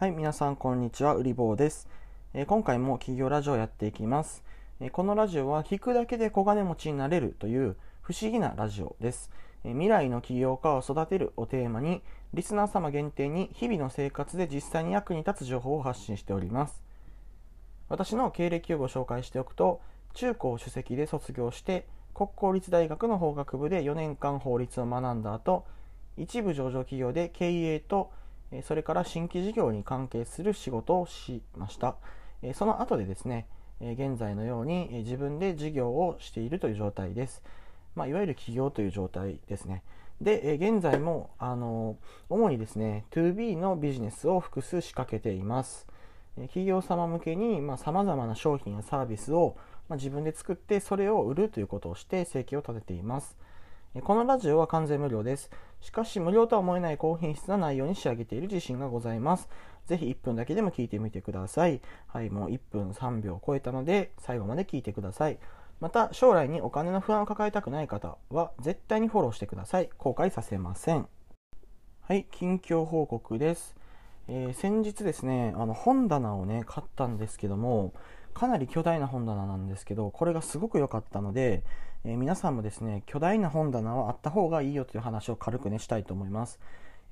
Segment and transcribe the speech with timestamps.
[0.00, 1.88] はい、皆さんこんにちは、うりぼうです、
[2.32, 4.44] えー、今回も企業ラジオをやっていきます、
[4.78, 9.28] えー、このラジオは聞くだけで小金持ちになれるという不思議なラジオです、
[9.64, 12.00] えー、未来の起業家を育てるをテーマに
[12.32, 16.80] リスナー様限定に日々の生活で実際に役に立つ情報を発信しております。
[17.88, 19.80] 私の経歴をご紹介しておくと
[20.14, 25.64] 中高首席で卒業して国公立大学の法学部で4年間法律を学んだ後
[26.16, 28.12] 一部上場企業で経営と
[28.62, 31.96] それから新規事業に関係する仕事をしました。
[32.54, 33.46] その後でですね、
[33.80, 37.42] 現在のように自分で事業をしているという状態です。
[37.94, 39.82] まあ、いわゆる起業という状態ですね。
[40.20, 41.96] で、現在も、あの、
[42.28, 45.86] 主にですね、2B のビジネスを複数仕掛けています。
[46.42, 49.56] 企業様向けに、まあ、様々な商品やサービスを、
[49.88, 53.36] まあ、自分で作って、それを売るということをして生計を立てています。
[54.02, 55.50] このラジオは完全無料です。
[55.80, 59.48] しかし無料とは思えない高品質な内容に仕上げている自信がございます。
[59.86, 61.80] ぜひ1分だけでも聞いてみてください。
[62.06, 65.38] はい、もう1分3秒超えたので最後まで聞いてください。
[65.80, 69.88] また将来にお金の不安を抱えたくない方は絶対にフォローしてください。
[69.96, 71.08] 後悔させません。
[72.02, 73.74] はい、近況報告です。
[74.28, 77.94] えー、先日ですね、あの本棚をね、買ったんですけども、
[78.34, 81.64] かなり巨大な本棚なんですけど、これがすごく良かったので、
[82.04, 86.58] えー、皆さんもですね、巨大な本棚はあった方がいいよという話を軽くね、したいと思います。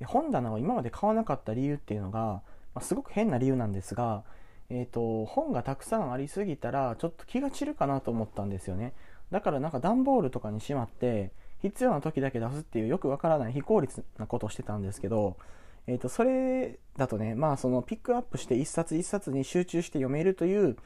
[0.05, 2.43] 本棚を今まで買わなかった理由っていうのが、ま
[2.77, 4.25] あ、すごく変な理由なんですが、
[4.69, 8.93] えーと、本がたくさんありすぎたらちょっと気が散るかなと思ったんですよね
[9.31, 15.37] だからなんか段ボールとかにしまって必要な時だけ出すっていうよくわからない非効率なことをしてたんですけど、
[15.87, 20.77] えーとそれだとねまあそのピックアップして一冊一冊に集中して読めるという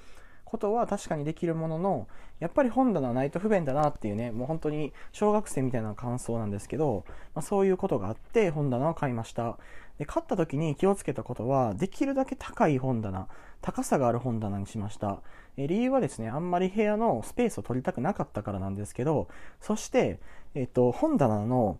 [0.50, 2.08] ことは確かにできるものの、
[2.40, 9.58] やっぱり本棚ないと不便だなっていうね、もう本当に小学生みたいな感想なんですけど、まあ、そういうことがあって本棚を買いました。
[9.98, 13.28] で、買った時に気をつけたことは、できるだけ高い本棚、
[13.60, 15.20] 高さがある本棚にしました。
[15.56, 19.28] え理由はですね、あんまり部屋のスペースを取りたくなかったからなんですけど、
[19.60, 20.18] そして、
[20.55, 21.78] えっ、と、本棚の、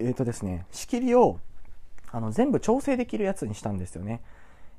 [0.00, 1.38] えっ、とですね、仕切りを、
[2.10, 4.22] あの、全部調整できるやつにしたんですよね。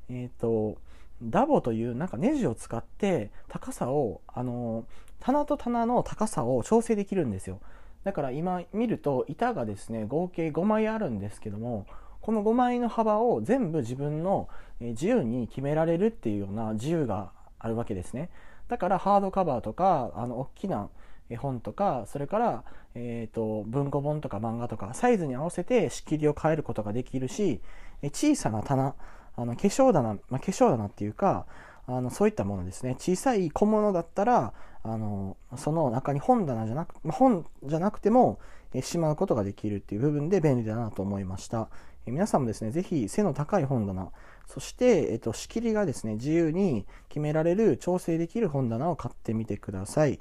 [0.10, 0.78] えっ、と、
[1.22, 4.86] ダボというなんかネジを使って高さをあの
[5.20, 7.60] 棚と棚の高さを調整できるんですよ。
[8.04, 11.86] だから今見ると板がですね合計5枚あるんですけども
[12.22, 14.48] この5枚の幅を全部自分の
[14.80, 18.30] 自由に決められるっていうような自由があるわけですね。
[18.68, 20.90] だからハードカバーとかあの大きな
[21.30, 22.64] 絵本とかそれから、
[22.96, 27.62] えーと文庫本とか漫画とかサイズに合わせて仕切りを変えることができるし
[28.04, 28.96] 小さな棚
[29.38, 31.46] あの化粧棚、まあ、化粧棚っていうか
[31.86, 32.96] あのそういったものですね。
[33.00, 34.54] 小さい小物だったら
[34.84, 38.40] あのその中に本棚じゃなく、本じゃなくても
[38.74, 41.70] えしまうことができるっていう部分で便利だなと思いました。
[42.06, 44.10] え皆さんもですねぜひ背の高い本棚
[44.48, 50.20] そして、えっと、仕切りがですね自由に決められる調整できる本棚を買ってみてください。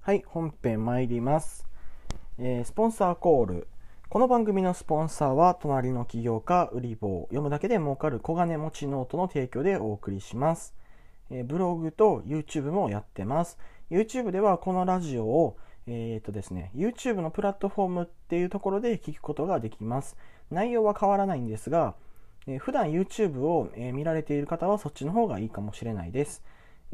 [0.00, 1.66] はい本編参ります、
[2.38, 3.68] えー、スポンサーコール。
[4.08, 10.76] この番組のスポンサーは、隣の起業家、売り棒、読むだけで儲かる小金持ちノートの提供でお送りします。
[11.28, 13.58] えー、ブログと YouTube もやってます。
[13.90, 15.58] YouTube ではこのラジオを、
[15.88, 20.16] えー、っとですね、YouTube のプラットフォームっていうところで聞くことができます。
[20.52, 21.96] 内容は変わらないんですが、
[22.46, 26.44] えー、普段 YouTube を、え見られている方はそっちの方がいいかもしれないです。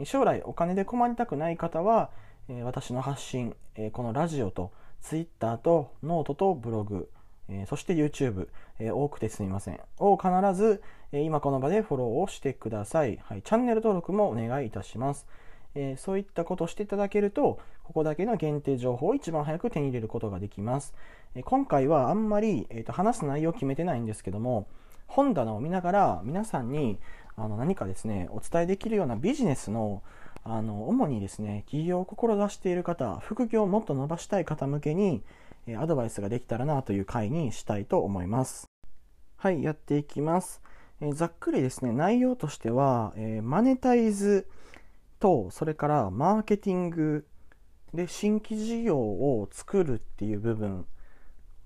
[0.05, 2.09] 将来お金で困りたくない方は、
[2.49, 4.72] え私の発信、えこのラジオと
[5.03, 7.09] Twitter とノートとブログ、
[7.49, 8.49] え、そして YouTube、
[8.79, 9.81] え、多くてすみません。
[9.99, 10.83] を必ず、
[11.13, 13.19] え、今この場でフォローをしてください。
[13.25, 15.27] はい、チャンネル登録もお願いいたします。
[15.75, 20.95] えそういったことをしていただけると、ここだけの限定情報を一番早く手に入れることができます。
[21.34, 24.67] え今回はあんまり、えーと、話す内容を決めてないんですけども、
[25.07, 26.99] 本棚を見ながら皆さんに
[27.37, 30.03] あの何かですね、お伝えできるようなビジネスの
[30.44, 35.22] あの主にですね起業を志している方副業をもっと伸ばしたい方向けに
[35.78, 38.69] アドバイスができたらなという回にしたいと思います。
[39.36, 40.60] はいやっていきます。
[41.00, 44.48] えざっくりですね内容としては、えマネタイズ
[45.18, 47.27] とそれからマーケティング
[47.95, 50.86] で新規事業を作るっていう部分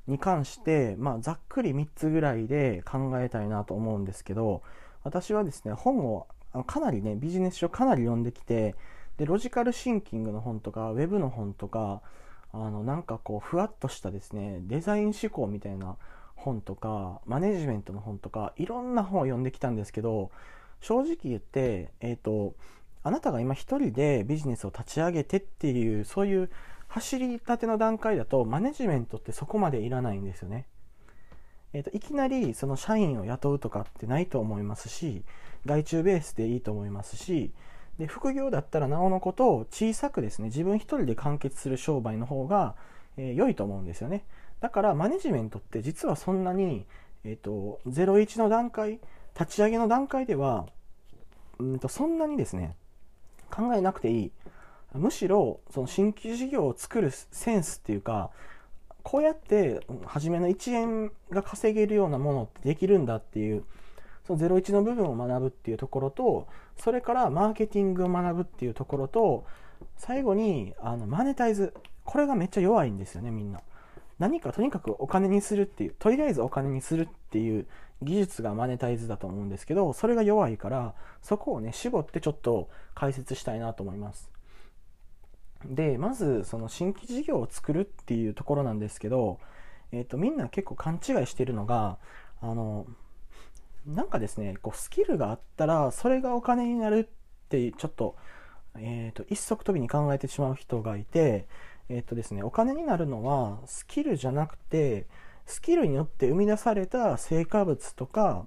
[0.07, 4.63] に関して、まあ、ざっくり3つぐらいで考えたいなと思うんですけど
[5.05, 6.27] 私はですね本を
[6.57, 8.77] あのかなりね、ビジネス書かなり読んできて、
[9.19, 12.01] で、ロジカルシンキングの本とか、ウェブの本とか、
[12.51, 15.97] あの、なんかこう、ふわっとしたですね、デザイン思考みたいな
[16.35, 20.31] 本とか、マネジメントの本とか、いろんな本を読んできたんですけど、
[20.81, 22.55] 正直言って、えっ、ー、と、
[23.03, 26.51] あなたが今一人でビジネスを立ち上げてっていう、そういう
[26.89, 30.67] 走りたての段階だと、マネジメントってそこまでいらないんですよね。
[31.77, 35.25] えーと、いきなりその社員を雇うとかってないと思いますし
[35.67, 37.53] 外注ベースでいいと思いますし
[37.99, 42.75] で副業だったらなおのことを小さくですね自分一人で完結する商売の方が、
[43.17, 44.25] えー、良いと思うんですよね。
[44.61, 46.87] だからマネジメントって実はそんなに、
[47.25, 49.01] えーと、01の段階
[49.39, 50.67] 立ち上げの段階では
[51.59, 52.75] うんとそんなにですね
[53.51, 54.33] 考えなくていい。
[54.95, 58.31] むしろその新規事業を作るセンスっていうか
[59.03, 63.65] こうやって初めの1円が稼げるようなものってできるんだっていう
[64.27, 69.47] その01の部分を学ぶっていうところとそれからマーケティングを学ぶっていうところと
[69.97, 71.75] 最後にあのマネタイズ。
[72.07, 73.61] これがめっちゃ弱いんですよねみんな。
[74.19, 77.67] 何かとにかくお金にするっていうとりあえずお金にするっていう
[78.03, 84.31] 技術がマネタイズだと思うんですけどそれが弱いからそこをね絞ってちょっと解説したいなと思います。
[85.65, 89.41] でまずその新規事業を作るっていうところなんですけど、
[89.91, 91.99] えーと、みんな結構勘違いしてるのが
[92.41, 92.87] あの
[93.87, 98.17] なんかですねこうスキルがあったらそれがお金になるってちょっと,、
[98.77, 101.47] えーと、一足飛びに考えてしまう人がいて、
[101.89, 105.07] えーとですね、お金になるのはスキルじゃなくて
[105.47, 108.47] スキルによって生み出された成果物とか、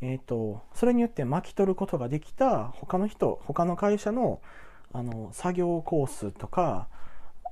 [0.00, 4.40] えーとそれによって巻き取ることができた他の人他の会社の
[4.92, 6.88] あの作業コースとか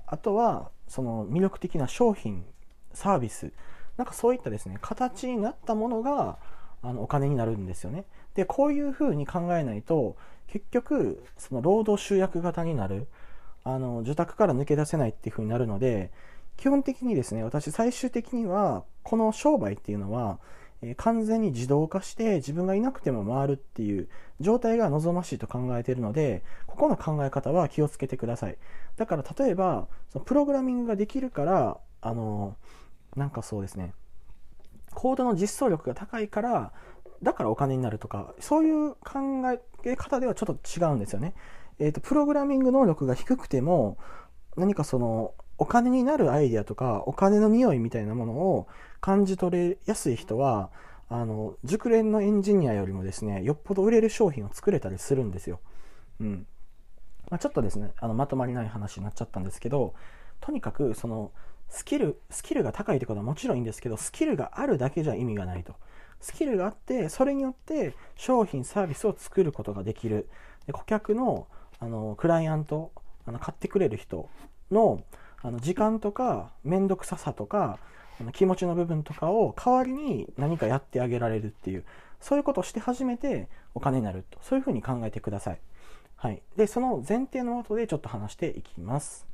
[0.06, 2.44] あとはその魅力的な商品
[2.92, 3.52] サービス
[3.96, 6.38] なんかそういったですね形になったものが
[6.82, 8.04] あのお金になるんですよね。
[8.34, 10.16] でこういうふうに考えないと
[10.46, 13.06] 結局その労働集約型になる
[13.64, 16.10] あの受託から抜け出せないっていうふうになるので
[16.56, 20.38] 基本的にですね私最終的にはこの商売っていうのは
[20.82, 24.08] え完全に自動化して自分がいなくても回るっていう
[24.40, 28.56] 状態が望ましいと考えているのでここの考え方は気をつけてください。
[28.96, 32.56] だから例えばそのプログラミングができるからあの
[33.16, 33.92] なんかそうですね。
[34.98, 36.72] コードの実装力が高いから
[37.22, 39.20] だからお金になるとかそういう考
[39.84, 41.34] え方ではちょっと違うんですよね
[41.78, 43.96] えーと、プログラミング能力が低くても
[44.56, 48.66] 何かそのお金になるアイデアとかお金の匂いみたいなものを
[49.00, 50.70] 感じ取れやすい人は
[51.08, 55.60] あの熟練のエンジニアよりもですねよっぽど売れる商品を作れたりするんですよ。
[56.20, 56.46] うん
[57.30, 59.94] まあ、ちょっとですねあのまとまりない話になっちゃったんですけど
[60.40, 61.30] とにかくその
[61.68, 65.74] スキルスキルが高いってことはもちろんいいんですけどスキルがあるだけじゃ意味がないと。
[66.20, 70.28] スキルがあってそれによって商品サービスを作ることができる。
[70.66, 71.46] で顧客の
[71.80, 72.90] あのクライアント
[73.24, 74.28] あの買ってくれる人
[74.70, 75.02] の
[75.40, 77.78] あの時間とか面倒くささとか
[78.20, 81.84] あの気持ちの部分とかを代わりに何かやってあげられるっていう
[82.20, 84.38] そういうことをして初めてお金になると。
[84.42, 85.60] そういうふうに考えてください、
[86.16, 89.28] はい、でその前提の後でちょっと話していきます。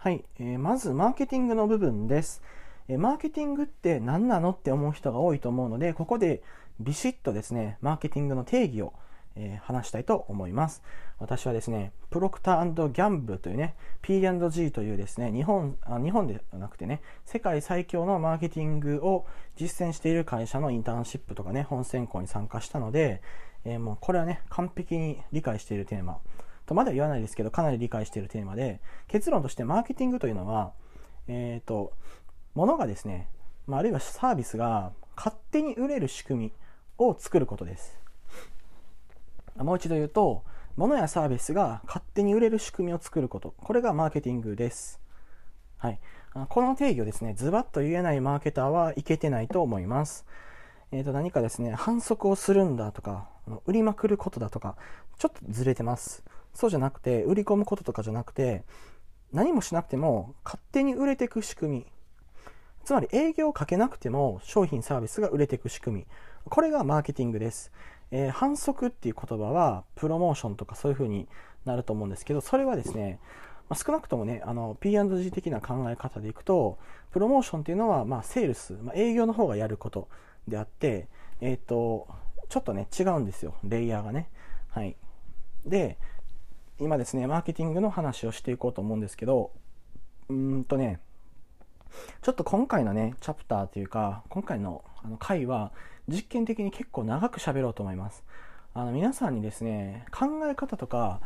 [0.00, 2.40] はい、えー、まずマーケティングの部分です、
[2.86, 6.42] え、マーケティングって何なのって思う人が多いと思うのでここで
[6.78, 8.92] ビシッとですねマーケティングの定義を
[9.38, 10.82] えー、話したいと思います。
[11.18, 23.22] 私はですね、プロクターギャンブルというね、P&G というですね、日本、あ日本ではなくてね、世界最強のマーケティングを実践している会社のインターンシップとかね、本選考に参加したので、
[23.64, 26.18] えー、もうこれはね、完璧に理解しているテーマ。
[26.68, 30.72] とまだ言わないですけど、かなり理解しているテーマで、結論としてマーケティングというのは、
[31.26, 31.92] えっ、ー、と、
[32.54, 33.28] 物がですね、
[33.66, 36.52] まあ、あるいはサービスが勝手に売れる仕組み
[36.98, 37.98] を作ることです。
[39.56, 40.44] もう一度言うと、
[40.76, 43.54] 物やサービスが勝手に売れる仕組みを作ること。
[43.58, 45.00] これがマーケティングです。
[45.78, 45.98] はい。
[46.48, 50.24] この定義をですね、ズバッと言えないマーケターはいけてないと思います。
[50.92, 53.28] えっ、ー、と、何かですね、反則をするんだとか、
[53.66, 54.76] 売りまくることだとか、
[55.18, 56.22] ちょっとずれてます。
[56.54, 58.64] そうじゃなくて、売り込むこととかじゃなくて、
[59.32, 61.86] 何もしなくても勝手に売れていく仕組み。
[62.84, 66.06] つまり営業をかけなくても商品サービスが売れていく仕組み。
[66.44, 67.70] これがマーケティングです。
[68.10, 71.28] えー、反則っていう言葉はプロモーションとかそういう風に
[71.64, 73.20] なると思うんですけどそれはですね、
[73.68, 76.78] まあ、少なくともねあの P&G 的な考え方でいくと
[77.10, 80.08] プロモーションっていうのは、まあ、セールス、まあ、営業の方がやること
[80.46, 81.08] であって、
[81.40, 82.08] えっ、ー、と
[82.48, 84.30] ちょっとね違うんですよレイヤーがね
[84.70, 84.96] はい
[85.66, 85.98] で
[86.80, 89.50] 今ですねマーケティングの話をしていこうと思うんですけど
[90.28, 91.00] うんとね
[92.22, 95.72] ちょっと今回のねチャプターというか今回のあの回は
[96.08, 98.24] 実験的に結構長く喋ろうと思います。
[98.74, 101.20] あの皆さんにですね、考え方とか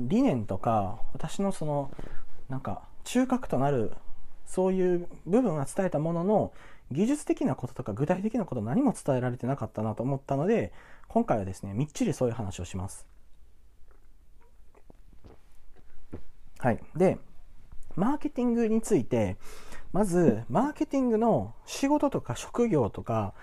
[0.00, 1.90] 理念とか私のその
[2.48, 3.92] なんか中核となる
[4.46, 6.52] そういう部分は伝えたものの
[6.90, 10.72] 技術的なこととか具体的なこと何も伝えられてなかったなと思ったので
[11.08, 13.11] 今回はですねみっちりそういう話をします。
[16.62, 16.80] はい。
[16.96, 17.18] で、
[17.96, 19.36] マーケティングについて
[19.92, 23.34] まず、マーケティングの仕事とか職業とか、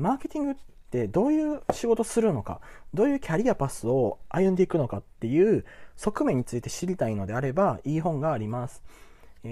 [0.00, 0.54] マーケティングっ
[0.90, 2.60] てどういう仕事するのか、
[2.92, 5.64] どういうキャリアパスを歩んでいくのかっていう
[5.96, 8.82] 側面について知りたいのであれば、いい本があります。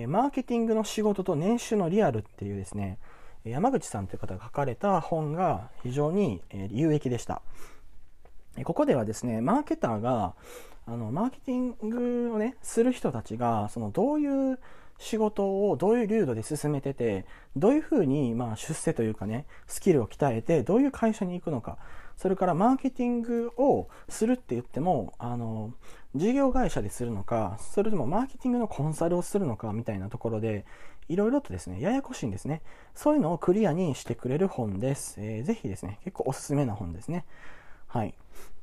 [0.09, 2.99] マーケティングの仕事と年収のリアルっていうですね、
[3.45, 7.41] 山口さんという方が書かれた本が非常に有益でした。
[8.65, 10.35] ここではですね、マーケターが、
[10.87, 14.59] あの、マーケティングをね、する人たちが、その、どういう
[14.99, 17.25] 仕事をどういう流度で進めてて、
[17.57, 21.79] どういうふうに、まあ、出世というかね、スキルを鍛えて、どういう会社に行くのか、
[22.17, 25.73] それからマーケティングをするって言っても、あの、
[26.15, 30.65] 事業会社でするのか、それともマーケティングのコンサルをするのかみたいなところで、
[31.09, 32.63] いろいろとですね、ややこしいんですね。
[32.95, 35.17] そういうのをクリアにしてくれる本です。
[35.19, 37.25] えー、ぜひですね、結構おすすめな本ですね。
[37.89, 38.15] はい。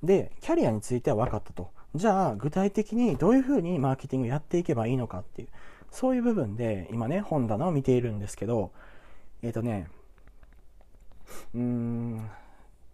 [0.01, 1.72] で、キャリアについては分かったと。
[1.94, 5.48] じゃあ、具体的にどういうふうにマーケティングやっていけばいいのかっていう、
[5.92, 8.72] そういう部分で今ね、本棚を見ているんですけど、
[9.42, 9.88] えっ、ー、とね、
[11.54, 12.30] うーん、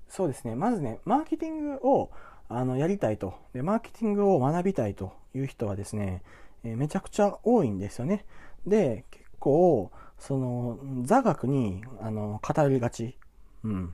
[0.09, 2.09] そうですね、まずね、マーケティングを
[2.49, 6.23] あのやりたいとで、マーケティングを学びたいという人はですね、
[6.63, 8.25] えー、めちゃくちゃ多いんですよね。
[8.65, 13.15] で、結構、その座学にあの語りがち。
[13.63, 13.93] うん。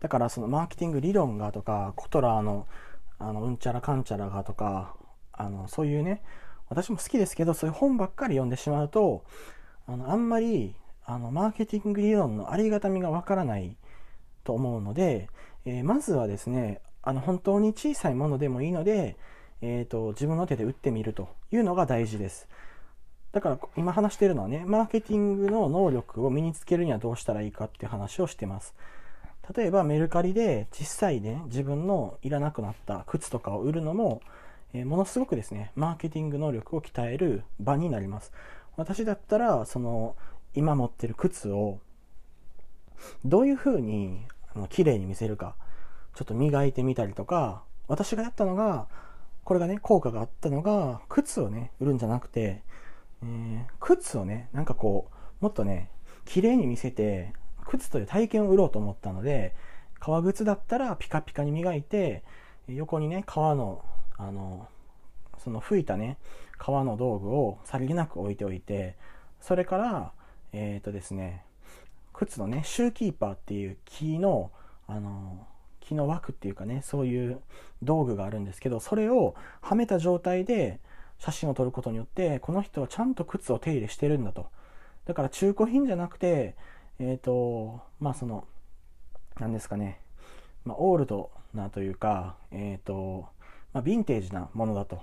[0.00, 2.66] だからそのマーケティング理論がとか、コトラーの
[3.18, 4.94] あのうんちゃらかんちゃらがとか、
[5.32, 6.22] あのそういうね、
[6.68, 9.24] 私も好きですけど、そういう本ばっかり読んでしまうと、
[9.86, 13.76] あのあんまりあのマーケティング理論のありがたみがわからない
[14.44, 15.28] と思うので、
[15.64, 19.16] えー、まずはですね、あの本当に小さいものでもいいので、
[19.62, 22.48] えーと、自分の手で打ってみるというのが大事です。
[23.32, 28.74] だから今話してるのはね、マーケティングの能力を身につけるにはどうしたらいいかっていう話をしてます。
[29.54, 34.20] 例えばメルカリで実際ね、自分のいらなくなった靴とかを売るのも、
[34.72, 38.32] えー、ものすごくですね、マーケティング能力を鍛える場になります。
[38.76, 40.16] 私だったら、その、
[40.54, 41.78] 今持ってる靴を、
[43.24, 45.54] どういう風にあに綺麗に見せるか、
[46.14, 48.88] ちょっと磨いてみたりとか、私がやったのが、
[49.44, 52.62] これがね、効果があったのが、靴をね、売るんじゃなくて、
[53.22, 55.10] えー、靴をね、なんかこ
[55.40, 55.90] う、もっとね、
[56.24, 57.32] 綺麗に見せて、
[57.66, 59.54] 靴という体験を売ろうと思ったので、
[59.98, 62.22] 革靴だったらピカピカに磨いて、
[62.68, 63.84] 横にね、革の、
[64.16, 64.68] あの、
[65.38, 66.18] その吹いたね、
[66.58, 68.96] 革の道具をさりげなく置いておいて、
[69.40, 70.12] それから、
[70.52, 71.44] えっ、ー、とですね、
[72.12, 74.50] 靴のね、シューキーパーっていう木の、
[74.86, 75.46] あの、
[75.80, 77.40] 木の枠っていうかね、そういう
[77.82, 80.80] 道具があるんですけど、それをはめた状態で
[81.18, 84.48] 写真を撮ることによって、この人はちゃんと靴を手入れしてるんだと。
[85.04, 86.56] だから中古品じゃなくて、
[86.98, 88.46] えっ、ー、と、まあその、
[89.38, 90.00] 何ですかね、
[90.64, 93.28] まあ、オールドなというか、えっ、ー、と、
[93.72, 95.02] まあ、ヴィンテージなものだと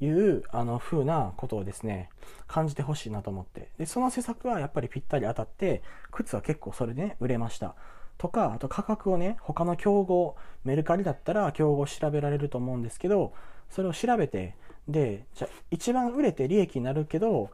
[0.00, 2.08] いうあの風なことをですね、
[2.48, 3.68] 感じてほしいなと思って。
[3.78, 7.76] で、その施策はやっぱりぴったり当たって、靴は結構それでね、売れました。
[8.18, 13.32] とか、あと価格をね、他の競合、メルカリだったら競合調べられると思うんですけど、
[13.70, 14.56] それを調べて、
[14.88, 17.50] で、じゃ一番売れて利益になるけど、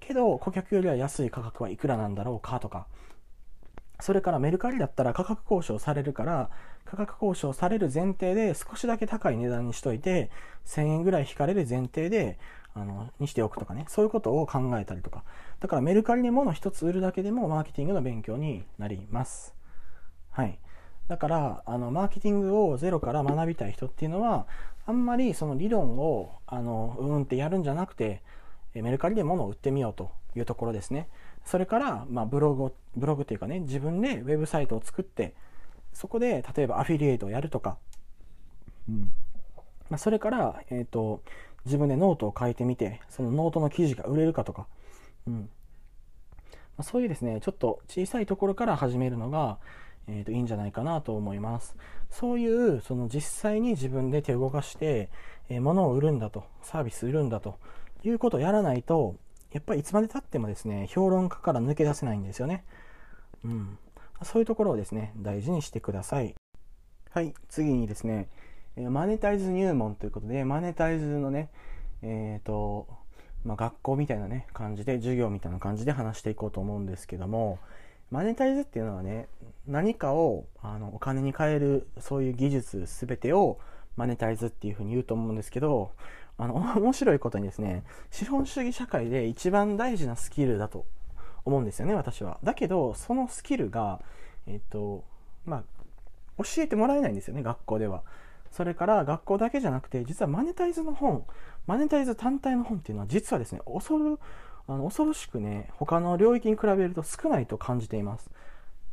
[0.00, 2.86] けど顧客よりは安い価格はいくらなんだろうかとか、
[4.00, 6.50] それからメルカリだったら価格交渉されるから、
[6.84, 10.30] 価格交渉される前提で少しだけ高い値段にしといて、
[10.66, 12.38] 1000円ぐらい引かれる前提で、
[12.74, 15.24] あの、にしておくとかね、そういうことを考えたりとか。
[15.60, 19.54] だからメルカリに物一つ売るだけでもマーケティングの勉強になります。
[20.30, 20.58] はい。
[21.08, 24.46] だから、あの、マーケティングをゼロから学びたい人っていうのは、
[24.86, 28.22] あんまりその理論を、あの、うんってやるんじゃなくて、
[28.74, 31.08] メルカリで物を売ってみようというところですね。
[31.46, 35.34] それから、まあ、ブログを、ブログというかね、自分でウェブサイトを作って、
[35.92, 37.78] そこで、例えばアフィリエイトをやるとか、
[38.88, 39.12] うん。
[39.88, 41.22] まあ、それから、えっ、ー、と、
[41.64, 44.66] 自分でノートを書いてみて、そのノートの記事が売れるかとか、
[45.28, 45.34] うん。
[45.34, 45.48] ま
[46.78, 49.58] あ、そういうですね、ちょっと小さいところから始めるのが、
[50.08, 51.76] えー、といいんじゃないかなと思います。
[52.10, 55.10] そういう、その実際に自分で手を動かして、
[55.48, 57.58] えー、物を売るんだと、サービス売るんだと
[58.04, 59.14] いうことをやらないと、
[59.52, 62.64] やっぱりいつまでたってもですね、評論家から抜け出せないんですよね。
[63.44, 63.78] うん。
[64.22, 66.34] そういうところをですね、大事にしてください。
[67.10, 68.28] はい、次にですね、
[68.76, 71.48] マネタイズ入門ということで、マネタイズのね、
[72.02, 72.86] えっ、ー、と、
[73.44, 77.58] まあ、学校みたいなね、感じで、授業みたいな感じで話していこうと思うんですけども、
[78.10, 79.28] マネタイズっていうのはね、
[79.66, 83.58] 何かをあのお金に変える、そういう技術すべてを
[83.96, 85.92] マネタイズっていうふうに言うと思うんですけど、
[86.38, 90.84] あの、面白いことにですね、資本主義社会で一番大事なスキルだと
[91.44, 92.38] 思うんですよね、私は。
[92.42, 94.00] だけど、そのスキルが、
[94.46, 95.04] えっと、
[95.44, 98.02] まあ、教えてもらえないんですよね、学校では。
[98.50, 101.24] それから学校だけじゃなくて、実はマネタイズの本、
[101.66, 104.18] マネタイズ単体の本っていうのは実はですね、恐る、
[104.68, 108.30] あの恐ろしくね他の領域に比べると少ないと感じています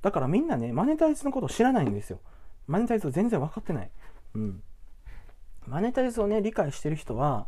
[0.02, 2.20] だからみんなねマネタイズのことを知らないんですよ
[2.68, 3.90] マネタイズ全然分かってない
[4.36, 4.64] うん
[5.68, 7.48] マネタイズをね理解してる人は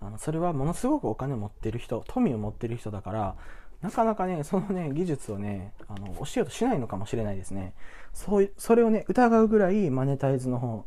[0.00, 3.36] あのそれはものすごくお金を持ってる人富を持ってる人だから
[3.80, 7.74] なかなかねそのね技術をねあの教えようとしないのかもしれないですね。
[8.12, 10.84] そうそれをね疑うぐらいマネタイズの方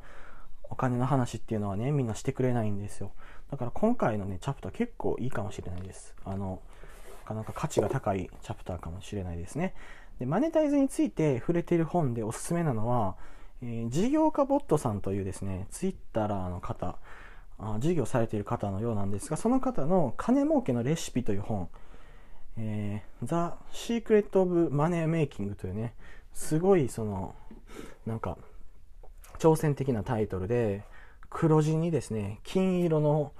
[0.69, 3.11] お金の話っていうのはねみんなしてくれないんですよ。
[3.51, 6.15] だから今回のねチャプター結構いいかもしれないです。
[6.25, 6.61] あの
[7.23, 9.73] なかなか価値が高いチャプターかもしれないですね。
[10.19, 13.15] でマネタイズについて触れてる本でおすすめなのは、
[13.61, 16.97] えー、事業家ボットさんというですねツイッターの方
[17.57, 21.69] あ事業されている方のようなんですがその方の金儲けのレシピという本、
[22.57, 25.93] えー、The Secret of Money Making というね
[26.33, 27.33] すごいその
[28.05, 28.37] なんか
[29.39, 30.83] 挑戦的なタイトルで
[31.29, 33.31] 黒地にですね金色の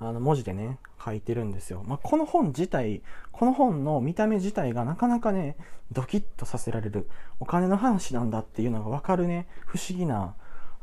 [0.00, 5.56] あの文字でね書いてるんですよ、まあ、この本自体この本の見た目自体がなかなかね
[5.92, 10.34] ドキッとさせられるお金の話なんだっていうのが分かるね不思議な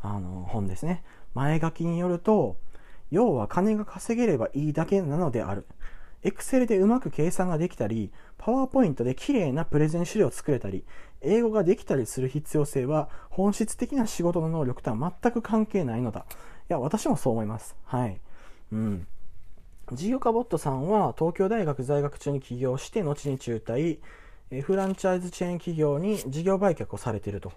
[0.01, 2.57] あの本ですね前書きによると
[3.11, 5.65] 要は金が稼げればいいだけなのである。
[6.23, 10.83] Excel でうまく計算ができたり、PowerPoint で綺麗なプレゼン資料を作れたり、
[11.21, 16.25] 英語ができたりする必要性は本質的な仕事の能力とは全く関係ないのだ。
[16.29, 16.33] い
[16.69, 17.75] や、私もそう思います。
[17.85, 18.19] はい。
[18.71, 19.07] うん。
[19.93, 23.99] 事業家ボットさんは東京大学在学中に起業して後に中退、
[24.51, 27.53] えフランチャイズチェーン企業に事業売却をされていると。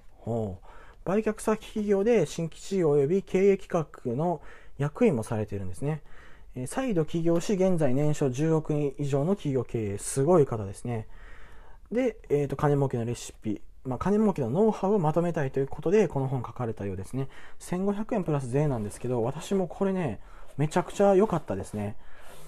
[1.04, 4.40] 売却先企業で新規事業及び経営企画の
[4.78, 6.02] 役員もされているんですね。
[6.54, 11.06] え再度起業し、現在年商10億円以上の企業経営、すごい方ですね。
[11.92, 17.28] で、えーと、金儲けのレシピ、まあ、金儲けのノウハウをまとめたいということで、この本書かれたようですね。
[17.60, 20.20] 1500円プラス税なんですけど、私もこれね、
[20.60, 21.96] めちゃくちゃ良かったですね。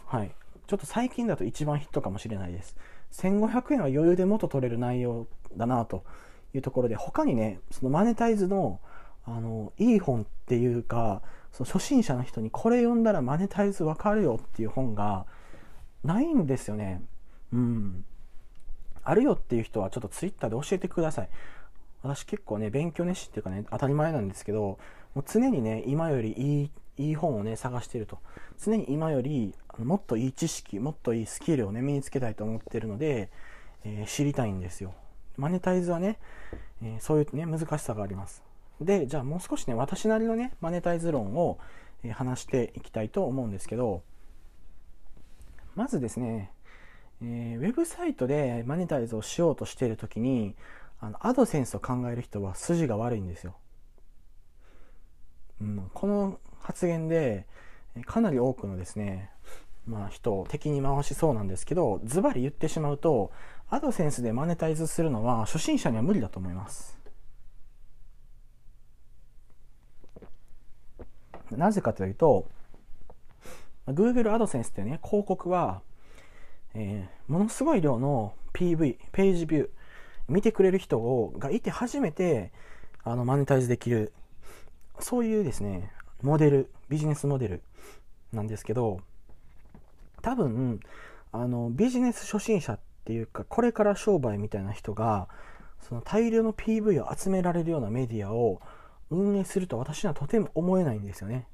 [0.06, 0.30] はい。
[0.66, 2.76] ちょっと最近だと一番ヒットかもしれないです。
[3.12, 5.26] 1500円は余裕で元取れる内容
[5.56, 6.04] だなと
[6.52, 8.80] いうところで、他にね、そのマネタイズの、
[9.24, 15.24] あの、いい本っていうか、その初心者の人にこれ読んだらマネタイズわかるよっていう本が
[16.04, 17.02] ないんですよね。
[17.50, 18.04] うん。
[19.04, 21.30] あるよっていう人はちょっとツイッターで教えてください。
[22.02, 24.78] 私結構ね、勉強熱心っていうかね、当たり前なんですけど、
[25.14, 28.18] もう常にね、今よりいい、いい本をね、探してると。
[28.62, 33.30] 常に今より、もっといい知識、もっといいスキルをね、身につけたいと思ってるので、
[33.84, 34.94] えー、知りたいんですよ。
[35.36, 36.18] マネタイズはね、
[36.82, 38.42] えー、そういうね、難しさがあります。
[38.80, 41.58] で、じゃあもう少しね、私なりのね、マネタイズ論を、
[42.04, 44.02] え話していきたいと思うんですけど、
[45.74, 46.50] まずですね、
[47.22, 50.56] えー、ウェブサイトでマネタイズをしようとしているときに、
[51.00, 53.54] あの、アドセンスを考える人は筋が悪いんですよ。
[55.60, 57.46] うん、この発言で、
[58.06, 59.30] かなり多くのですね、
[59.86, 63.32] まあ人を敵に回しそうなんですけど、ズバリ言ってしまうと、
[63.68, 66.98] アドセンスでマネタイズするのは初心者には無理だと思います。
[71.50, 72.48] なぜかというと、
[73.86, 75.82] Google AdSense っていうね、広告は、
[76.74, 79.68] えー、ものすごい量の PV、ページビュー、
[80.28, 82.52] 見てくれる人をがいて初めて、
[83.04, 84.12] あの、マネタイズできる、
[85.00, 85.90] そういうですね、
[86.22, 87.62] モデル、ビジネスモデル
[88.32, 89.00] なんですけど、
[90.22, 90.80] 多分、
[91.32, 95.28] あの、ビジネス初心者っていうか、これから商売みたいな人が、
[95.80, 98.60] その大量の PV を集められるようなメディアを
[99.10, 101.46] 運営すると私にはとても思えないんですよね。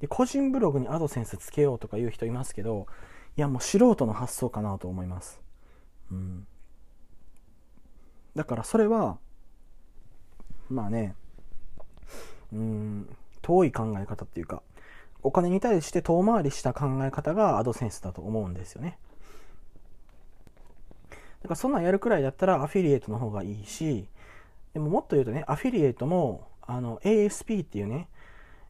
[0.00, 2.86] で、個人ブログにアドセンスつけようとか言う人いますけど、
[3.36, 5.40] いやもう素人の発想かなと思います。
[6.10, 6.46] うん。
[8.34, 9.18] だからそれは、
[10.68, 11.14] まあね、
[12.52, 14.60] うん、遠い考え方っていうか、
[15.22, 18.98] お金に対して遠回りした考え方がアドセンスだと思うんですよね。
[21.10, 24.08] だからそんなんやるくらいだったらアフィリエイトの方がいいし、
[24.74, 28.08] でももっと言うとね、アフィリエイトもあの ASP っていうね、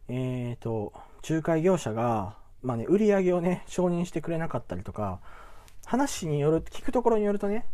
[0.09, 0.93] えっ、ー、と、
[1.29, 5.21] 仲介業者が、まあね、売り上げをね、承認してくれなかったりとか、
[5.87, 7.65] 話による、聞くところによるとね、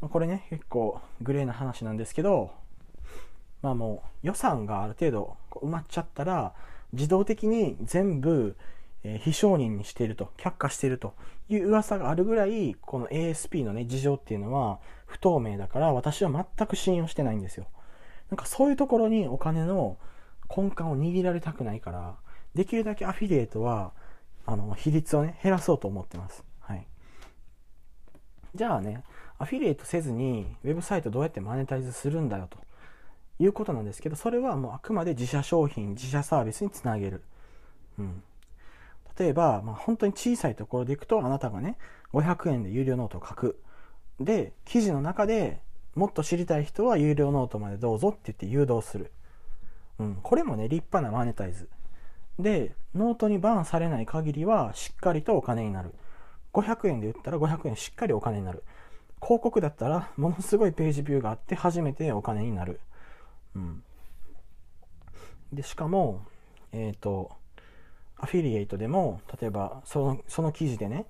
[0.00, 2.52] これね、結構グレーな話なんですけど、
[3.62, 6.54] まあもう予算がある程度埋まっちゃったら、
[6.92, 8.56] 自動的に全部、
[9.02, 11.14] え、非承認にしていると、却下していると
[11.48, 17.66] いう噂があるぐらい、この ASP のね、事情っていうのは不透明だから、私は全く信用してないんですよ。
[18.30, 19.96] なんかそういうところにお金の
[20.54, 22.16] 根幹を握られたくないから、
[22.54, 23.92] できるだけアフィリエイトは、
[24.46, 26.44] あの、比率をね、減らそうと思ってます。
[26.60, 26.86] はい。
[28.54, 29.04] じゃあね、
[29.38, 32.58] アフィリエイトせずに、ウェブサイトどうやってマネタイズするんだよと
[33.40, 37.22] いうことなんですけど、それはもうあくまで自社商品、自社サービスにつなげる。
[37.98, 38.22] うん。
[39.18, 41.76] 例えば、まあ、本当に小さいところでいくと、あなたがね、
[42.12, 43.60] 500円で有料ノートを書く。
[44.20, 45.60] で、記事の中で
[45.94, 49.10] もっと知りたい人は有料ノートまでどうぞって言って誘導する。
[49.98, 51.68] うん、これもね、立派なマネタイズ。
[52.38, 55.94] で、ノートに BANされない限りはしっかりとお金になる。
[56.52, 58.64] 500円で売ったら500円しっかりお金になる。
[59.22, 62.80] 広告だったらものすごいページビューがあって初めてお金になる。
[63.54, 63.82] うん。
[65.52, 66.24] で、しかも、
[66.72, 67.30] えっ、ー、と、
[68.16, 71.06] アフィリエイトでも、例えばその、その記事でね、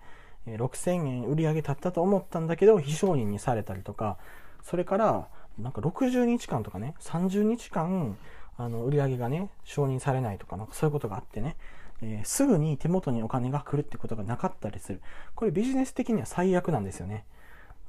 [0.46, 4.16] 6000円売り上げ立ったと思ったんだけど、非承認にされたりとか、
[4.62, 8.16] それから、なんか60日間とかね、30日間、
[8.56, 11.56] あの、売り上げがね、承認されないとか、なんかそういうことがあってね、
[12.02, 15.02] えー、すぐに手元にお金が来るってことがなかったりする。
[15.34, 17.24] これビジネス的には最悪なんですよね。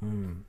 [0.02, 0.46] うん。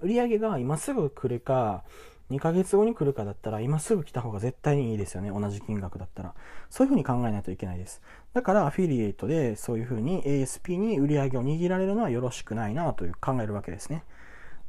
[0.00, 1.84] 売り上げが今すぐ来るか、
[2.30, 5.30] 2ヶ月後に来るかだったら、今すぐ来た方が絶対にいいですよね。
[5.30, 6.34] 同じ金額だったら。
[6.70, 8.02] そういうふうに考えないといけないです。
[8.32, 14.04] だから、アフィリエイトでそういうふうに ASP に売り上げを握られるのはよろしくないなという考えるわけですね。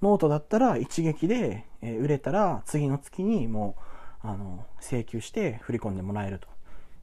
[0.02, 3.76] ノートだったら一撃で売れたら次の月にも
[4.24, 6.48] う、あの、請求して振り込んでもらえると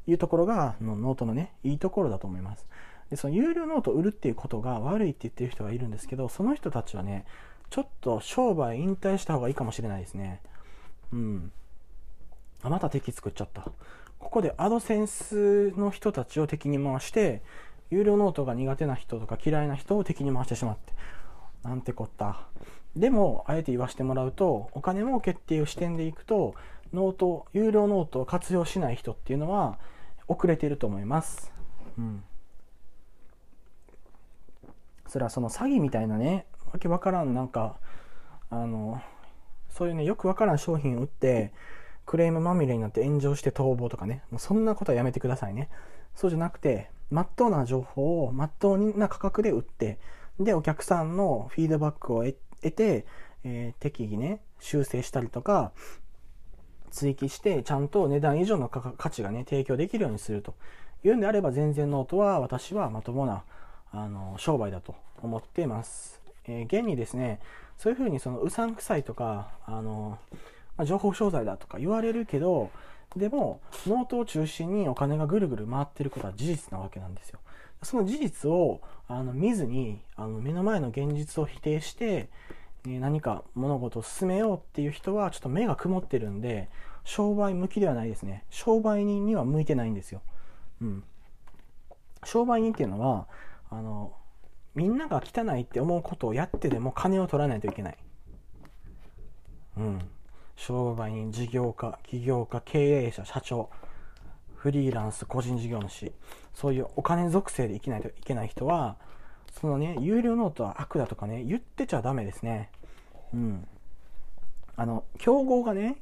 [0.06, 2.66] いうところが、ノートのね、いいところだと思います。
[3.10, 7.26] で、その有料ノートを売るっていうことが悪いって言ってる人がいるんですけど、その人たちはね、
[7.70, 10.40] ちょっと商売引退した方がいいかもしれないですね。
[11.12, 11.52] うん。
[12.62, 13.62] あ、また敵作っちゃった。
[14.18, 17.42] ここで AdSense の人たちを敵に回して、
[17.90, 20.92] 有料ノートが苦手な人とか嫌いな人を敵に回してしまって。
[21.62, 22.46] なんてこった。
[22.96, 26.54] でも、あえて言わせてもらうと、お金儲けっていう視点でいくと、
[26.92, 29.78] note、有料ノートを活用しない人っていうのは
[30.28, 31.52] 遅れていると思います。
[31.98, 32.24] うん。
[35.06, 37.76] それはその詐欺みたいなね、わけわからん、なんか、
[38.50, 39.00] あの、
[39.70, 41.52] そういうね、よくわからん商品を売って、
[42.04, 45.70] クレームまみれになって炎上して逃亡とかね、もうそんなことはやめてくださいね。
[46.16, 50.00] そうじゃなくて、まっとうな情報をまっとうな価格で売って、
[50.40, 52.36] で、お客さんのフィードバックを得
[52.72, 53.06] て、
[53.44, 55.70] えー、適宜ね、修正したりとか、
[56.90, 60.54] 追記して、ちゃんと値段以上の価値がね、提供できるようにすると
[61.04, 63.44] いうんであれば、全然ノートは私はまともな、
[63.92, 66.23] あの、商売だと思っています。
[66.46, 67.40] えー、現にですね、
[67.78, 70.18] そういうふうにそのうさんくさいとか、あの、
[70.76, 72.70] まあ、情報商材だとか言われるけど、
[73.16, 77.38] でも、ノートを中心にお金がぐるぐる回ってることは事実なわけなんですよ。
[77.84, 82.28] その事実をあの見ずにあの目の前の現実を否定して、
[82.86, 86.68] え何か物事を進めようっていう人はちょっと目が曇ってるんで
[87.04, 88.44] 商売向きではないですね。
[88.50, 90.20] 商売人には向いてないんですよ、
[90.82, 91.04] うん、
[92.24, 93.26] 商売人っていうのは
[93.70, 94.12] あの
[94.74, 97.98] みんなが汚いって思うことをやってでも金を取らないといけない。
[99.76, 99.98] うん。
[100.56, 103.70] 商売人、事業家、起業家、経営者、社長、
[104.54, 106.12] フリーランス、個人事業主、
[106.54, 108.96] そういうお金属性で生きないといけない人は、
[109.52, 112.70] そのね、有料ノートは悪だとかね、言ってちゃダメですね。
[113.32, 113.68] うん。
[114.76, 115.96] あの、競合がね、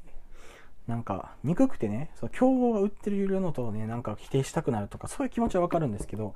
[0.87, 6.35] なんか、憎くてね、その競合が売ってる有料ノートをね、なんか否定したくなるとか、そういう気持ちはわかるんですけど、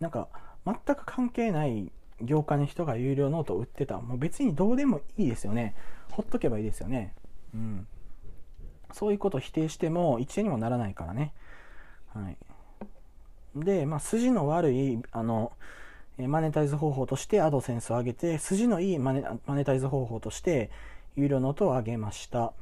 [0.00, 0.28] なんか、
[0.66, 1.90] 全く関係ない
[2.20, 4.00] 業界の人が有料ノートを売ってた。
[4.00, 5.74] もう別にどうでもいいですよね。
[6.10, 7.14] ほっとけばいいですよね。
[7.54, 7.86] うん。
[8.92, 11.32] そういうことを否定しても一円にもならないからね。
[12.14, 12.36] はい。
[13.56, 15.52] で、まあ、筋の悪い、あの、
[16.18, 20.70] マネタイズ方法として AdSense を挙げて、筋のいいマネマネタイズ方法として
[21.14, 22.52] 有料ノートを挙げました。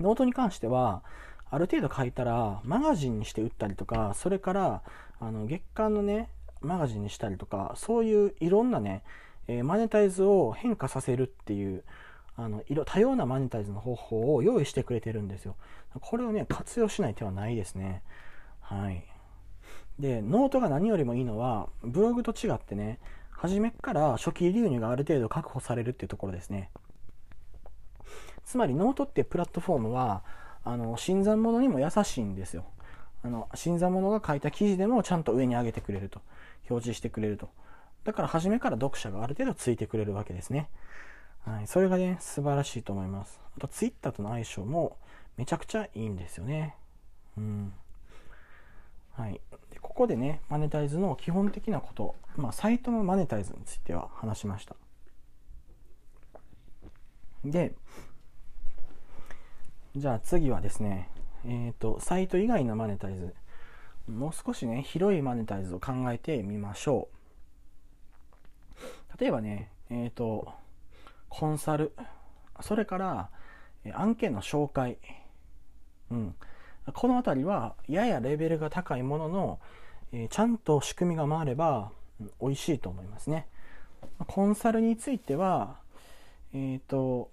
[0.00, 1.02] ノートに関しては、
[1.50, 4.82] ある程度書いたら、マガジンにして売ったりとか、それから、
[5.20, 6.30] あの、月間のね、
[6.62, 9.02] マガジンにしたりとか、そういういろんなね、
[9.48, 11.84] えー、マネタイズを変化させるっていう、
[12.36, 15.56] あの、色、多様なマネタイズの方法を用意してくれてるんですよ。
[16.00, 18.02] これをね、活用しない手はないですね。
[18.60, 19.04] はい。
[19.98, 22.98] で、ノートが何よりもいいのは、ブログと違ってね、
[23.30, 26.70] 初めから初期流入がある程度確保されるっていうところですね。
[28.44, 30.22] つまりノートってプラットフォームは、
[30.64, 32.64] あの、新参者にも優しいんですよ。
[33.22, 36.20] あの、新参者が書いた記事でもちゃんと上に上げてくれると。
[36.72, 37.50] 表示してくれると。
[38.04, 40.68] だから初めから読者がある程度ついてくれるわけですね。
[41.44, 41.66] はい。
[41.66, 43.40] それがね、素晴らしいと思います。
[43.56, 44.96] あと、ツイッターとの相性も
[45.36, 46.76] めちゃくちゃいいんですよね。
[47.36, 47.72] うん。
[49.12, 49.40] はい。
[49.70, 54.76] でここでね、マネタイズの基本的なこと、まあ、サイトのマネタイズについては話しました。
[57.44, 57.74] で、
[59.96, 61.10] じゃあ次はですね、
[61.44, 63.34] えっ、ー、と、サイト以外のマネタイズ。
[64.08, 67.22] もう少しね、広いマネタイズを考えてみましょう。
[69.20, 70.52] 例えばね、えっ、ー、と、
[71.28, 71.92] コンサル、
[72.60, 73.30] それから、
[73.94, 74.98] 案件の紹介。
[76.10, 76.34] うん。
[76.92, 79.60] このあたりは、ややレベルが高いものの、
[80.12, 81.92] えー、ちゃんと仕組みが回れば、
[82.40, 83.46] 美味しいと思いますね。
[84.26, 85.76] コンサルについては、
[86.52, 87.30] えっ、ー、と、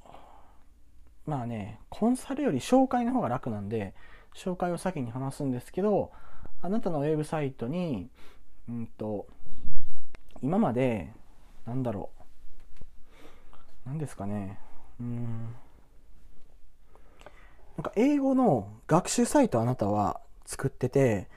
[1.26, 3.94] まあね、コンサルより紹介の方が楽なんで、
[4.36, 6.12] 紹介を先に話すんですけど、
[6.62, 8.10] あなたのウェブサイトに、
[8.68, 9.28] うんと、
[10.42, 11.14] 今まで、
[11.66, 12.10] なんだろ
[13.86, 14.60] う、なんですかね、
[15.00, 15.56] うん、
[17.78, 21.30] なんか英語の学習サイトあなたは作ってて、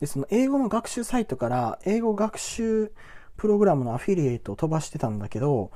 [0.00, 2.92] で、その英語の学習サイトから英語学習
[3.36, 5.70] プログラムのアフィリエイトを飛ばしてたんだけど、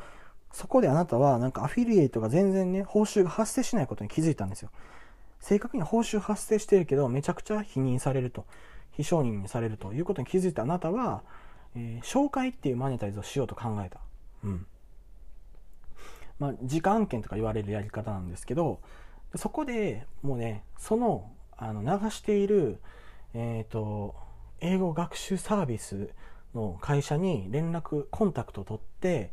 [0.53, 4.71] そこであなたはなんかアフィリエイトが全然ね、報酬が発生しないことに気づいたんですよ。
[5.41, 8.45] 正確に報酬発生してるけど、めちゃくちゃ否認されると、
[9.03, 11.23] 非承認にされるということに気づいたあなたは、
[11.75, 14.01] えー、紹介っていうマネタイズをしようと考えた。
[14.45, 14.67] うん。
[16.39, 18.81] まあ、時間案件とか言われるやり方なんですけど、
[19.37, 22.81] そこでもうね、その、あの、流している、
[23.35, 24.15] えっ、ー、と、
[24.61, 26.11] 英語学習サービス
[26.55, 29.33] の会社に連絡、コンタクトを取って、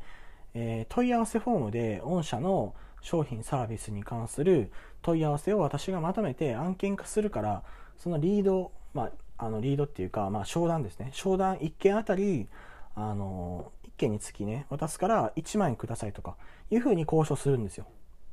[0.54, 7.64] えー、問い合わせフォームで御社の商品サービスに関する問い合わせを私がまとめて案件化するから、
[7.98, 11.10] そのリード、まあ、あのリードっていうか、まあ、商談ですね。
[11.14, 12.48] 商談1件あたり、
[12.96, 16.36] あの、1件につきね、渡すから1万円くださいとか、
[16.72, 17.86] いうふうに交渉するんですよ。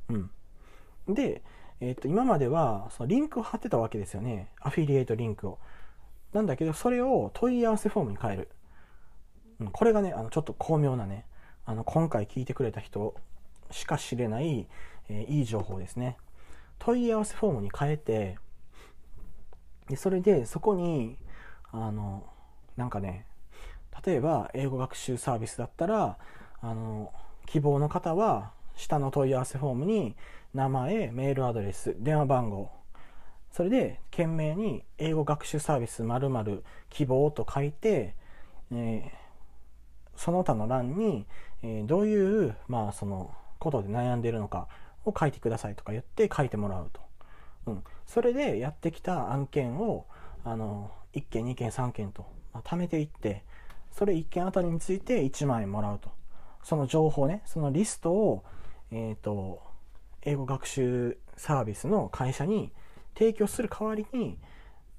[0.09, 0.29] うん。
[1.13, 1.43] で、
[1.81, 4.49] えっ、と、今までは、そのリンクを貼ってたわけですよね。
[4.59, 5.59] アフィリエイトリンクを。
[6.33, 8.49] なんだけど、それを問い合わせフォームに変える。
[9.59, 11.25] うん、これがね、あの、ちょっと巧妙なね、
[11.65, 13.15] あの、今回聞いてくれた人
[13.71, 14.67] しか知れない、
[15.09, 16.17] えー、いい情報ですね。
[16.79, 18.37] 問い合わせフォームに変えて、
[19.89, 21.17] で、それで、そこに、
[21.71, 22.25] あの、
[22.75, 23.25] なんかね、
[24.05, 26.17] 例えば、英語学習サービスだったら、
[26.61, 27.11] あの、
[27.45, 30.15] 希望の方は、下の問い合わせフォームに、
[30.53, 32.71] 名前、メールアドレス、電話番号、
[33.55, 38.13] それで懸命に英語学習サービス〇〇希望と書いて、
[38.69, 39.09] えー、
[40.17, 41.25] その他の欄に、
[41.63, 44.67] えー、どういう、まあ、そのことで悩んでいるのか
[45.05, 47.01] を書いてくださいとか言って書いてもらうと。
[47.67, 47.83] うん。
[48.05, 50.05] それでやってきた案件を、
[50.43, 53.43] あの、1件、2件、3件と、まあ、貯めていって、
[53.91, 56.09] それ1件あたりについて1万円もらうと。
[56.63, 58.43] その情報ね、そのリストを、
[58.91, 59.61] えっ、ー、と、
[60.23, 62.71] 英語学習サービスの会社に
[63.17, 64.37] 提供する代わりに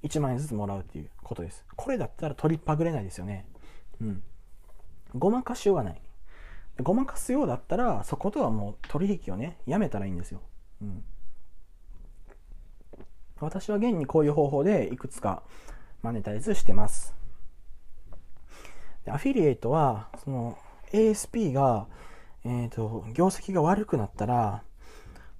[0.03, 1.65] 1万円ずつもらうっていうことです。
[1.75, 3.45] これだったら取りっぱぐれないですよね。
[4.01, 4.23] うん。
[5.15, 6.01] ごまかしようがない。
[6.81, 10.41] ごまかすようだったら、そことはもう取引をね、やめたらいいんですよ。
[10.81, 11.03] うん。
[13.39, 15.43] 私は現にこういう方法でいくつか
[16.01, 17.15] マネタイズしてます。
[19.09, 20.57] アフィリエイトは、その
[20.91, 21.87] ASP が、
[22.43, 24.63] えっ、ー、と、業績が悪くなったら、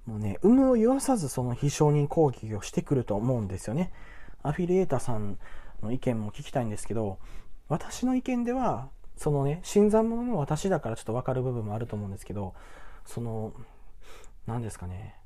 [0.06, 3.92] もうね、有無を言わさずその非承認攻撃をしてくると思うんですよね。
[4.42, 5.38] アフィリエーターさん
[5.82, 7.18] の意見も聞きたいんですけど、
[7.68, 12.54] 私の意見では、そのね、新参者の私だからちょっとわかる部分もあると思うんですけど、
[13.04, 13.52] その、
[14.46, 15.16] 何ですかね、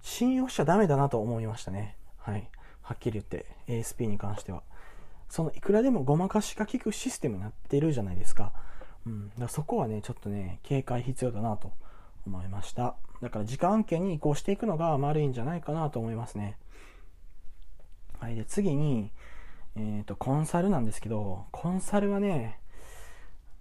[0.00, 1.96] 信用しちゃダメだなと思いましたね。
[2.22, 2.48] はい。
[2.82, 4.62] はっきり言って、ASP に関しては。
[5.28, 8.52] その、いくらでもごまかしが効くシステムになってるじゃないですか。
[9.06, 9.28] うん。
[9.30, 11.72] だからそこはね、ちょっとね、警戒必要だなと
[12.26, 12.96] 思いました。
[13.20, 16.56] だから時間案件に移行していくのが悪いんじゃないかなと思いますね。
[18.20, 18.36] はい。
[18.36, 19.10] で、次に、
[19.74, 22.60] えっ、ー、と、コンサルなんですけど、コンサルはね、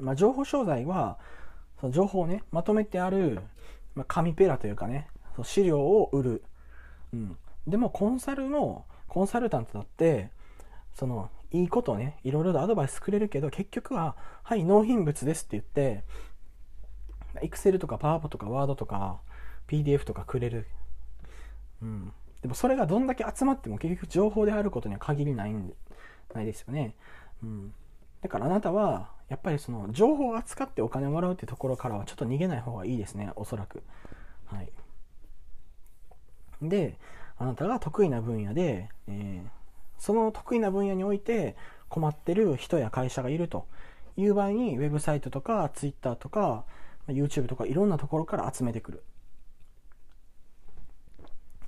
[0.00, 1.18] まあ、情報商材は、
[1.80, 3.40] その情報をね、まとめてある、
[3.94, 5.08] ま、紙ペラというかね、
[5.44, 6.44] 資料を売る。
[7.12, 7.36] うん。
[7.66, 10.30] でも、コンサルの、コンサルタントだって、
[10.94, 16.04] その、いいことをね、いろいろとアドバイスくれるけど、結局は、はい、納品物ですって言って、
[17.42, 19.20] Excel とか PowerPoint とか Word とか
[19.68, 20.66] PDF とかくれる。
[21.82, 22.12] うん。
[22.42, 25.72] でもそれがどんだけ集まっても結局情報であることには限りないん
[26.34, 26.94] ないですよね。
[27.42, 27.74] うん。
[28.22, 33.82] だからあなたは、やっぱりその情報を扱ってお金をもらうってところからはちょっと逃げない方がいいですね、おそらく。
[34.46, 34.70] はい。
[36.62, 36.98] で、
[37.38, 39.48] あなたが得意な分野で、えー、
[39.98, 41.56] その得意な分野において
[41.88, 43.66] 困ってる人や会社がいると
[44.16, 46.64] いう場合に、ウェブサイトとか Twitter とか
[47.08, 49.02] YouTube とかいろんなところから集めてくる。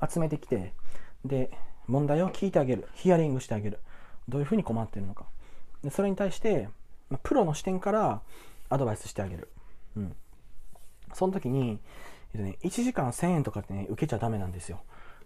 [0.09, 0.72] 集めてきて、
[1.24, 1.51] で、
[1.87, 2.88] 問題を聞いてあげる。
[2.94, 3.81] ヒアリングしてあげる。
[4.29, 5.27] どういうふうに困ってるのか。
[5.83, 6.68] でそれに対して、
[7.22, 8.22] プロの視点から
[8.68, 9.48] アドバイスしてあげる。
[9.96, 10.16] うん。
[11.14, 11.79] その時に、
[12.34, 14.80] えっとね、1時間1000円とかってね、受けちゃダメなんですよ。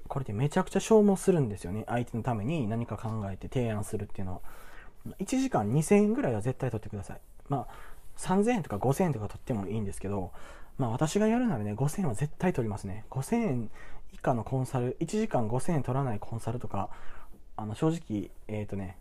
[0.08, 1.84] これでめちゃくちゃ消耗するんですよね。
[1.86, 4.40] 相手のために何か考えて提案するっていうのは。
[5.18, 7.20] 1時間2000円ぐらいは絶対取ってください。
[7.48, 7.74] まあ、
[8.18, 10.32] 3000円とか5000円とか取ってもいいんですけど、
[10.78, 13.04] まあ私がやるならね、5000円は絶対取りますね。
[13.10, 13.70] 5000円
[14.12, 16.90] 以下のコンサル、1時間5000円取らないコンサルとか、
[17.56, 18.96] あの正直、えっ、ー、とね、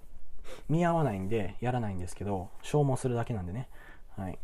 [0.70, 3.68] 見合わないんでやらないんですけど、消耗するだけなんでね。
[4.18, 4.40] はい。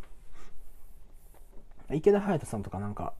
[1.91, 3.13] 池田隼人さんとかなんか、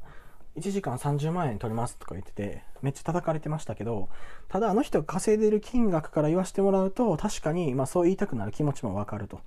[0.58, 4.10] 1時間30万円取りますとか言ってて、めっちゃ叩かれてましたけど、
[4.48, 9.40] ただあの人が稼いでる金額から言わせてもらうと、確かに、まあそう言いたくなる気持ちもわかると。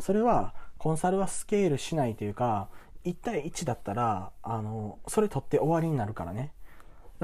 [0.00, 2.68] それは、コンサルはスケールしないというか、
[3.04, 6.52] 1対1だったら、あの、それ取って終わりになるからね。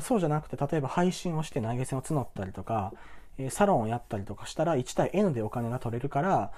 [0.01, 2.93] そうじゃなくて、例えば配信をして投げ銭を募ったりとか、
[3.51, 6.53] サロンをやったりとかしたら1対 N でお金が取れるから、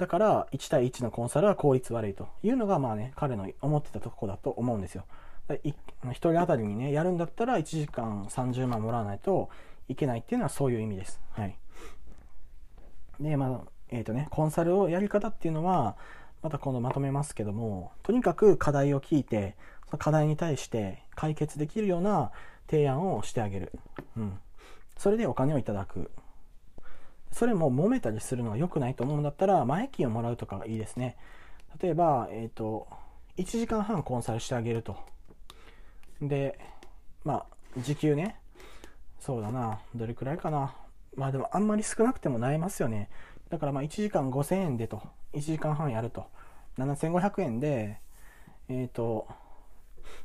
[0.00, 5.04] だから1対1のコンサルは効率悪いというのがまあね、彼の思ってたとこだと思うんですよ。
[5.48, 5.74] 1
[6.12, 9.50] 人当たりにね、やるんだったら1時間30万もらわないと
[9.88, 11.20] いけないっていうのはそういう意味です。
[11.32, 11.58] はい。
[13.20, 13.60] で、まあ、
[13.90, 15.96] えっ、ー、とね、コンサルをやり方っていうのは、
[16.40, 22.30] また今度まとめますけども、とにかく課題を聞いて、その課題に対して解決できるような
[22.70, 23.72] 提案をしてあげる。
[24.16, 24.38] うん。
[24.96, 26.10] それでお金をいただく。
[27.32, 31.16] それも揉めたりするのは良くないと思うんだったら、前金をもらうとかがいいですね。
[31.80, 32.88] 例えば、えっ、ー、と、
[33.36, 34.96] 1時間半コンサルしてあげると。
[36.20, 36.58] で、
[37.24, 37.46] まあ、
[37.78, 38.36] 時給ね。
[39.20, 39.80] そうだな。
[39.94, 40.74] どれくらいかな。
[41.16, 43.08] まあでもあんまり少なくてもなえますよね。
[43.48, 45.02] だからまあ1時間5000円でと。
[45.34, 46.26] 1時間半やると。
[46.78, 48.00] 7500円で、
[48.68, 49.28] えっ、ー、と、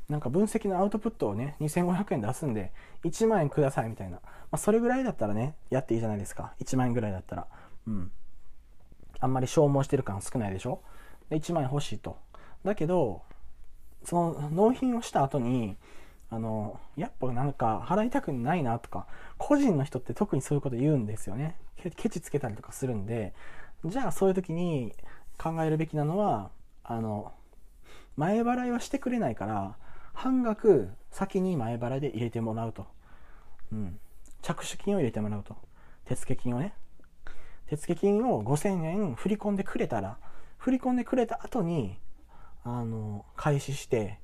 [0.10, 2.72] なんか分析のアウトプットをね、2500円出すんで、
[3.04, 4.18] 1万円くださいみたいな。
[4.18, 4.22] ま
[4.52, 6.54] あ、それぐらいだったらね、やっていいじゃないですか。
[6.60, 7.48] 1万円ぐらいだったら。
[7.88, 8.12] うん。
[9.20, 10.82] あんまり消耗してる感少ないでしょ？
[11.30, 12.18] で ?1 万円欲しいと。
[12.64, 13.22] だけど、
[14.04, 15.76] その納品をした後に、
[16.30, 21.56] あの、やっぱなんか払いたくないなとか、個人の人って特にそういうこと言うんですよね。
[21.96, 23.34] ケチつけたりとかするんで、
[23.86, 24.94] じゃあそういう時に
[25.38, 26.50] 考えるべきなのは、
[26.84, 27.32] あの、
[28.18, 29.76] 前払いはしてくれないから、
[30.14, 32.88] 半額先に前払いで入れてもらうと。
[33.72, 34.00] うん。
[34.42, 35.56] 着手金を入れてもらうと。
[36.06, 36.74] 手付金をね。
[37.68, 40.18] 手付金を5000円振り込んでくれたら、
[40.58, 41.98] 振り込んでくれた後に、
[42.64, 44.20] あの、開始して、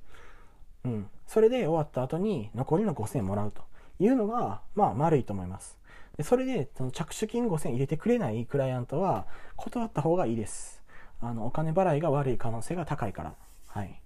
[0.83, 1.09] うん。
[1.27, 3.63] それで終わった後に残りの5000円もらうと
[3.99, 5.77] いうのが、まあ、丸いと思います。
[6.17, 9.25] でそれで、その着手金5000円入れてくれないクライアントは、
[9.55, 10.81] 断った方がいいです。
[11.19, 13.35] あの、お金払いが悪い可能性が高いから。
[13.73, 14.01] はい。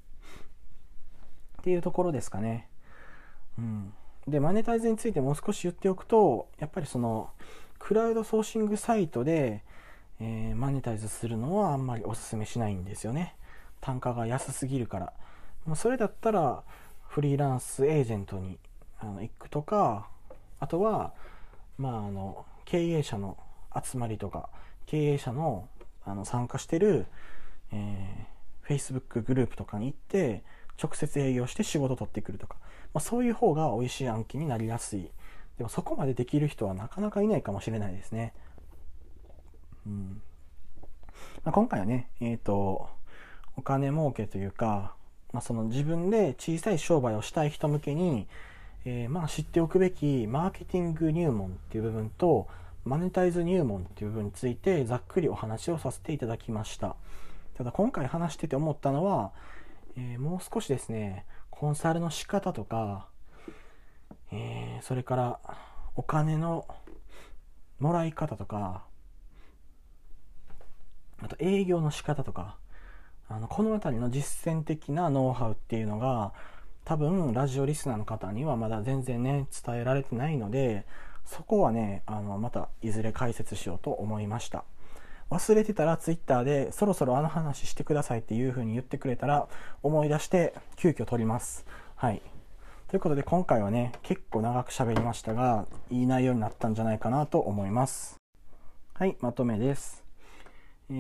[1.59, 2.69] っていうところですかね。
[3.57, 3.93] うん。
[4.27, 7.29] で、マネタイズについてもう少し言っておくと、やっぱりその、
[7.79, 9.63] クラウドソーシングサイトで、
[10.19, 13.35] えー、マネタイズするのはあんまりおすすめしないんですよね。
[13.81, 15.13] 単価が安すぎるから。
[15.65, 16.63] もうそれだったら、
[17.07, 18.57] フリーランスエージェントに
[18.99, 20.07] あの行くとか、
[20.59, 21.13] あとは、
[21.77, 23.37] まあ、あの、経営者の
[23.83, 24.49] 集まりとか、
[24.85, 25.67] 経営者の
[26.05, 27.07] あの参加してる、
[27.71, 28.34] えー、
[28.67, 30.43] Facebook グループとかに行って、
[30.81, 32.57] 直接営業して仕事取ってくるとか、
[32.93, 35.09] まあ、そういう方が美味しい案件になりやすい。
[35.57, 38.33] でもそこまでできる人はなかなかいないかもしれないですね。
[39.85, 40.21] うん
[41.43, 42.89] まあ、今回はね、えっ、ー、と、
[43.55, 44.95] お金儲けというか、
[45.31, 48.27] まあ、その自分で小さい商売をしたい人向けに、
[48.85, 52.47] えー、まあ知っておくべきマーケティング入門っていう部分と、
[52.83, 56.95] マネタイズ入門っていう部分についてざっくりお話をさせていただきました。
[57.55, 59.31] ただ今回話してて思ったのは、
[59.97, 63.07] えー、もう少しですね、コンサルの仕方とか、
[64.31, 65.39] えー、それから
[65.95, 66.67] お金の
[67.79, 68.83] もらい方とか、
[71.21, 72.57] あと営業の仕方とか、
[73.29, 76.33] あのこの辺りの実践的なノウハウっていうのが
[76.83, 80.85] 多分ラジオリスナーの方にはまだ全然ね伝えられてないので
[81.25, 84.65] そこはねあのまたいずれ解説しようと思いました。
[85.29, 89.47] 忘れてたら Twitter でそろそろあの話してくださいっていう風に言ってくれたら
[89.81, 91.65] 思い出して急遽撮ります。
[91.95, 92.21] はい。
[92.87, 98.17] ということで今回はね、結構長く喋りましたが、いい内容になったんじゃないかなと思います。
[98.93, 100.03] はい、まとめです。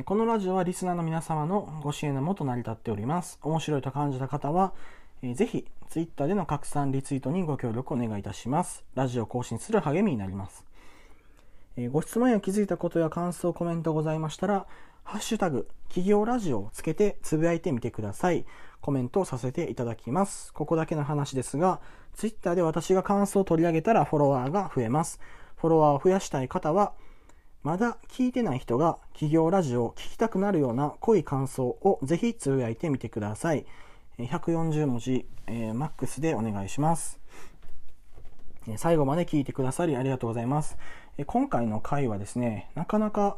[0.05, 3.39] このラジオはリスナーの皆様のご支援のもと成り立っております。
[3.43, 4.73] 面白いと感じた方は、
[5.21, 8.83] ぜひ Twitter での拡散リツイートにご協力お願いいたします。
[8.95, 10.65] ラジオ更新する励みになります。
[11.77, 14.65] えご質問や気づいたことや感想、コメントございましたら、
[15.03, 18.45] ハッシュタグ、企業ラジオをつけてつぶやいてみてください。
[18.81, 20.53] コメントをさせていただきます。
[20.53, 21.81] ここだけの話ですが、
[22.13, 25.19] ツイッターで私が感想を取り上げたらフォロワーが増えます。
[25.57, 26.93] フォロワーを増やしたい方は、
[27.61, 33.65] まだ聞いてない人が企業ラジオを聞きたくなるような濃い感想をぜひつぶやいてみてください。
[34.17, 37.19] 140文字、えー、マックスでお願いします。
[38.77, 40.77] 最後まで聞いてくださりありがとうございます。
[41.23, 43.37] 今回の回はですね、なかなか、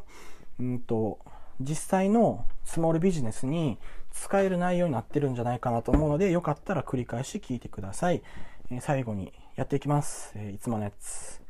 [0.59, 1.19] うんと、
[1.59, 3.77] 実際のスモールビジネスに
[4.11, 8.23] 使える内容になってるんじゃないかなと思うので、よかったら繰り返し聞いてください。
[8.71, 10.33] え最後にやっていきます。
[10.35, 11.41] えいつものやつ。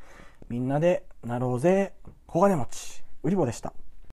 [0.50, 1.94] みんなでなろうぜ、
[2.26, 3.74] 小金持ち、売り棒でした。